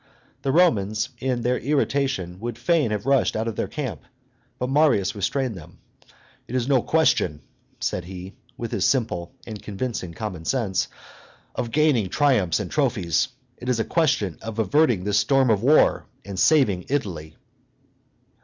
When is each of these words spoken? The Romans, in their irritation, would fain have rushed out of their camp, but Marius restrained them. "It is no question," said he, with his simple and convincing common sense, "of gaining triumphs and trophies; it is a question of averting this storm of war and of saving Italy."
The 0.41 0.51
Romans, 0.51 1.09
in 1.19 1.43
their 1.43 1.59
irritation, 1.59 2.39
would 2.39 2.57
fain 2.57 2.89
have 2.89 3.05
rushed 3.05 3.35
out 3.35 3.47
of 3.47 3.55
their 3.55 3.67
camp, 3.67 4.01
but 4.57 4.67
Marius 4.67 5.13
restrained 5.13 5.53
them. 5.53 5.77
"It 6.47 6.55
is 6.55 6.67
no 6.67 6.81
question," 6.81 7.41
said 7.79 8.05
he, 8.05 8.33
with 8.57 8.71
his 8.71 8.83
simple 8.83 9.31
and 9.45 9.61
convincing 9.61 10.15
common 10.15 10.45
sense, 10.45 10.87
"of 11.53 11.69
gaining 11.69 12.09
triumphs 12.09 12.59
and 12.59 12.71
trophies; 12.71 13.27
it 13.57 13.69
is 13.69 13.79
a 13.79 13.85
question 13.85 14.39
of 14.41 14.57
averting 14.57 15.03
this 15.03 15.19
storm 15.19 15.51
of 15.51 15.61
war 15.61 16.07
and 16.25 16.33
of 16.33 16.39
saving 16.39 16.85
Italy." 16.89 17.35